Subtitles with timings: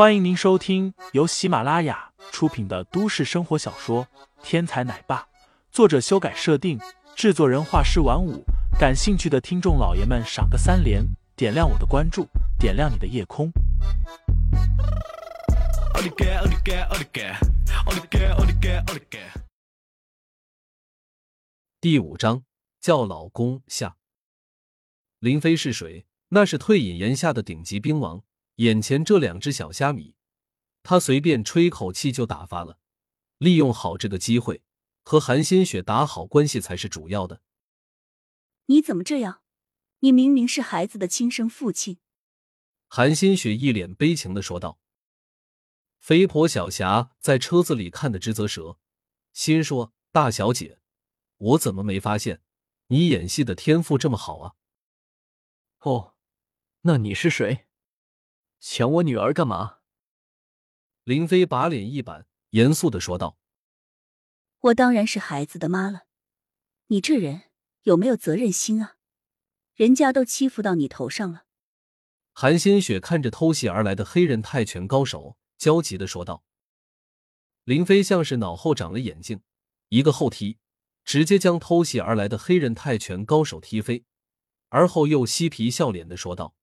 [0.00, 4.06] 欢迎您收听由喜马拉雅出品的都市生活小说
[4.42, 5.18] 《天才奶爸》，
[5.70, 6.80] 作者修改设定，
[7.14, 8.42] 制作人画师晚舞。
[8.78, 11.04] 感兴趣的听众老爷们，赏个三连，
[11.36, 12.26] 点亮我的关注，
[12.58, 13.52] 点亮你的夜空。
[21.78, 22.42] 第五章
[22.80, 23.98] 叫老公下。
[25.18, 26.06] 林飞是谁？
[26.30, 28.22] 那是退隐岩下的顶级兵王。
[28.60, 30.14] 眼前这两只小虾米，
[30.82, 32.78] 他随便吹口气就打发了。
[33.38, 34.62] 利用好这个机会，
[35.02, 37.40] 和韩新雪打好关系才是主要的。
[38.66, 39.40] 你怎么这样？
[40.00, 42.00] 你明明是孩子的亲生父亲。
[42.86, 44.78] 韩新雪一脸悲情的说道。
[45.98, 48.78] 肥婆小霞在车子里看的直啧舌，
[49.32, 50.80] 心说：“大小姐，
[51.38, 52.42] 我怎么没发现
[52.88, 54.54] 你演戏的天赋这么好啊？”
[55.80, 56.14] 哦，
[56.82, 57.66] 那你是谁？
[58.62, 59.78] 抢我女儿干嘛？
[61.04, 63.38] 林飞把脸一板，严肃的说道
[64.60, 66.02] ：“我当然是孩子的妈了。
[66.88, 67.44] 你这人
[67.84, 68.96] 有没有责任心啊？
[69.74, 71.46] 人家都欺负到你头上了。”
[72.34, 76.44] 韩新雪看着偷袭而来的黑人泰拳高手，焦急的说道
[77.64, 79.40] ：“林飞像是脑后长了眼睛，
[79.88, 80.58] 一个后踢，
[81.02, 84.04] 直接将偷袭而来的黑人泰拳高手踢飞，
[84.68, 86.54] 而后又嬉皮笑脸的说道。”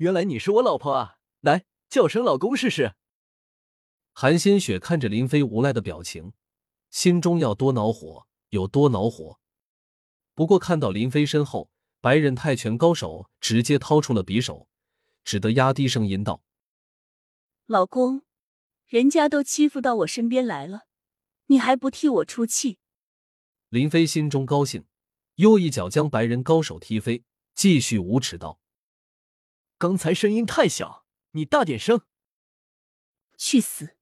[0.00, 1.18] 原来你是我老婆啊！
[1.40, 2.94] 来叫声老公试试。
[4.14, 6.32] 韩新雪看着林飞无赖的表情，
[6.88, 9.38] 心中要多恼火有多恼火。
[10.34, 14.68] 不过看到林飞身后，白人泰拳高手直接掏出了匕首，
[15.22, 16.42] 只得压低声音道
[17.66, 18.22] ：“老公，
[18.86, 20.86] 人家都欺负到我身边来了，
[21.48, 22.78] 你还不替我出气？”
[23.68, 24.86] 林飞心中高兴，
[25.34, 27.22] 又一脚将白人高手踢飞，
[27.54, 28.59] 继续无耻道。
[29.80, 32.02] 刚才声音太小，你大点声。
[33.38, 33.96] 去死！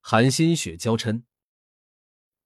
[0.00, 1.22] 韩新雪娇嗔。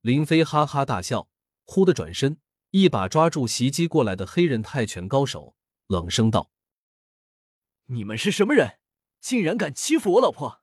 [0.02, 1.30] 林飞哈哈大笑，
[1.64, 5.56] 忽的转身，一把抓住袭击过来的黑人泰拳高手，
[5.86, 6.50] 冷声道
[7.88, 8.80] ：“你们是什么人？
[9.18, 10.60] 竟然敢欺负我老婆！”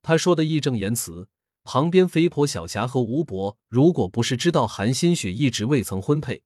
[0.00, 1.28] 他说的义正言辞。
[1.64, 6.42] 旁边肥婆小霞和吴伯，如果不是知道韩新雪一直未曾婚配，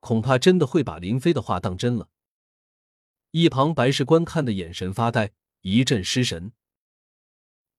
[0.00, 2.10] 恐怕真的会把林飞的话当真了。
[3.38, 6.52] 一旁白事官看的眼神发呆，一阵失神。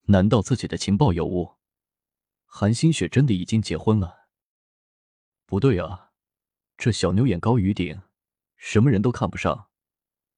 [0.03, 1.55] 难道自己的情报有误？
[2.45, 4.27] 韩新雪真的已经结婚了？
[5.47, 6.11] 不对啊，
[6.77, 8.03] 这小妞眼高于顶，
[8.55, 9.69] 什么人都看不上，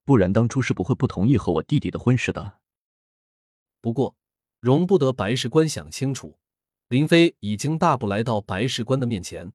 [0.06, 2.62] 不然当初是不会不同意和我弟弟的婚事的。
[3.82, 4.16] 不过，
[4.62, 6.40] 容不得白事官想清楚，
[6.88, 9.52] 林飞已经大步来到白事官的面前。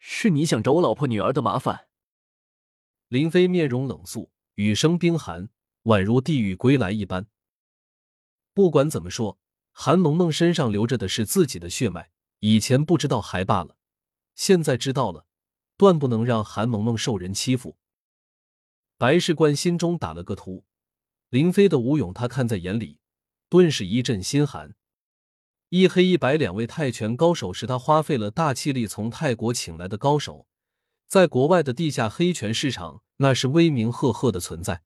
[0.00, 1.86] 是你想找我老婆女儿的麻烦？
[3.12, 5.50] 林飞面容冷肃，语声冰寒，
[5.82, 7.26] 宛如地狱归来一般。
[8.54, 9.38] 不管怎么说，
[9.70, 13.76] 韩萌萌身上流着的是自己的血脉，以前不知道还罢了，
[14.34, 15.26] 现在知道了，
[15.76, 17.76] 断不能让韩萌萌受人欺负。
[18.96, 20.64] 白事官心中打了个突，
[21.28, 22.98] 林飞的武勇他看在眼里，
[23.50, 24.74] 顿时一阵心寒。
[25.68, 30.46] 一黑一白两位泰拳高手是他花费了大气力从泰国请来的高手。
[31.12, 34.82] 在国外的地下黑拳市场，那是威名赫赫的存在。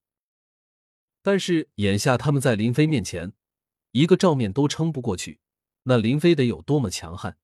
[1.23, 3.33] 但是眼下他们在林飞面前，
[3.93, 5.41] 一个照面都撑不过去，
[5.85, 7.39] 那林飞得有多么强悍？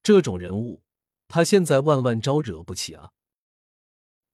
[0.00, 0.84] 这种人物，
[1.26, 3.10] 他现在万万招惹不起啊！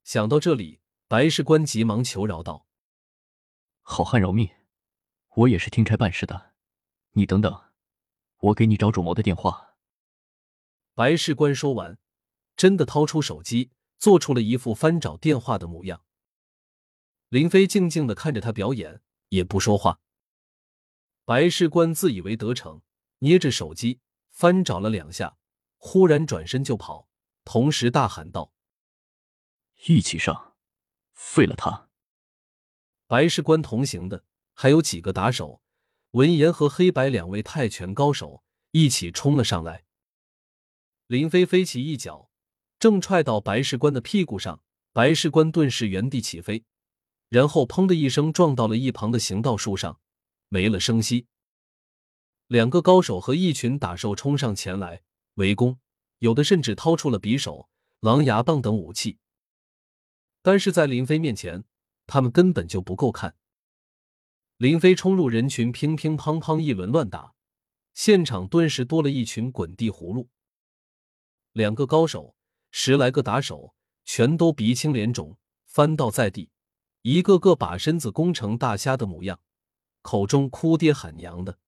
[0.04, 2.66] 想到这里，白事官急忙求饶道
[3.80, 4.50] ：“好汉饶命，
[5.36, 6.52] 我也是听差办事的，
[7.12, 7.70] 你等等，
[8.40, 9.78] 我给你找主谋的电话。”
[10.92, 11.98] 白事官说完。
[12.56, 16.04] 真的掏出手机，做出了一副翻找电话的模样。
[17.28, 20.00] 林飞静静的看着他表演，也不说话。
[21.24, 22.82] 白事官自以为得逞，
[23.20, 25.38] 捏着手机翻找了两下，
[25.76, 27.08] 忽然转身就跑，
[27.44, 28.52] 同时大喊道
[29.86, 30.56] ：“一起上，
[31.14, 31.88] 废了他！”
[33.06, 35.62] 白事官同行的还有几个打手，
[36.10, 39.84] 文言和黑白两位泰拳高手一起冲了上来。
[41.06, 42.31] 林飞飞起一脚。
[42.82, 44.60] 正踹到白事官的屁股上，
[44.92, 46.64] 白事官顿时原地起飞，
[47.28, 50.00] 然后砰的一声撞到了一旁的行道树上，
[50.48, 51.28] 没了声息。
[52.48, 55.02] 两个高手和一群打手冲上前来
[55.34, 55.78] 围攻，
[56.18, 57.68] 有的甚至掏出了匕首、
[58.00, 59.18] 狼牙棒等武器。
[60.42, 61.62] 但是在林飞面前，
[62.08, 63.36] 他们根本就不够看。
[64.56, 67.34] 林飞冲入人群，乒乒乓乓一轮乱打，
[67.94, 70.30] 现场顿时多了一群滚地葫芦。
[71.52, 72.34] 两个高手。
[72.74, 75.36] 十来个打手全都鼻青脸肿，
[75.66, 76.50] 翻倒在地，
[77.02, 79.40] 一个个把身子弓成大虾的模样，
[80.00, 81.58] 口中哭爹喊娘的。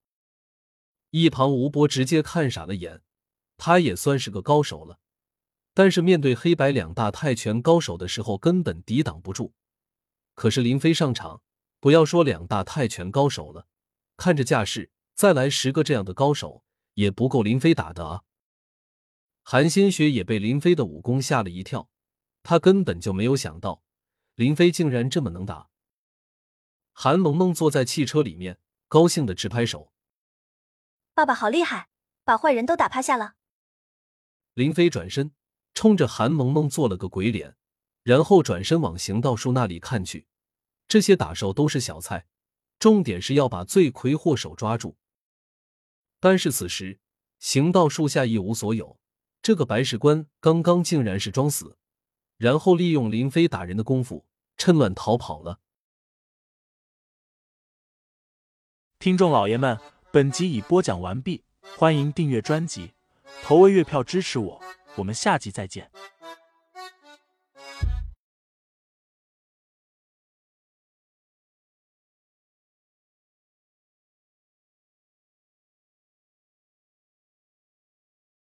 [1.10, 3.02] 一旁吴波直接看傻了眼，
[3.58, 4.98] 他也算是个高手了，
[5.74, 9.52] 但是面对黑白两大泰拳高手的时候，根本抵挡不住。
[10.34, 11.42] 可是林飞上场，
[11.80, 13.66] 不要说两大泰拳高手了，
[14.16, 16.64] 看着架势，再来十个这样的高手
[16.94, 18.22] 也不够林飞打的啊！
[19.46, 21.90] 韩新雪也被林飞的武功吓了一跳，
[22.42, 23.84] 他根本就没有想到
[24.36, 25.68] 林飞竟然这么能打。
[26.92, 28.58] 韩萌萌坐在汽车里面，
[28.88, 29.92] 高兴的直拍手
[31.12, 31.90] ：“爸爸好厉害，
[32.24, 33.34] 把坏人都打趴下了。”
[34.54, 35.32] 林飞转身
[35.74, 37.54] 冲着韩萌萌做了个鬼脸，
[38.02, 40.26] 然后转身往行道树那里看去。
[40.88, 42.26] 这些打手都是小菜，
[42.78, 44.96] 重点是要把罪魁祸首抓住。
[46.18, 46.98] 但是此时
[47.38, 48.98] 行道树下一无所有。
[49.44, 51.76] 这个白事官刚刚竟然是装死，
[52.38, 54.24] 然后利用林飞打人的功夫
[54.56, 55.60] 趁乱逃跑了。
[58.98, 59.78] 听众老爷们，
[60.10, 61.44] 本集已播讲完毕，
[61.76, 62.94] 欢迎订阅专辑，
[63.42, 64.62] 投喂月票支持我，
[64.96, 65.90] 我们下集再见。